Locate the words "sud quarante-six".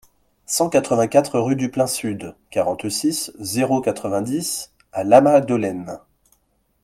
1.85-3.31